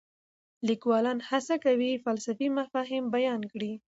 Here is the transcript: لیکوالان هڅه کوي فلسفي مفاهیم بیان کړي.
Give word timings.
لیکوالان 0.67 1.19
هڅه 1.29 1.55
کوي 1.65 1.91
فلسفي 2.03 2.47
مفاهیم 2.59 3.03
بیان 3.15 3.41
کړي. 3.51 3.71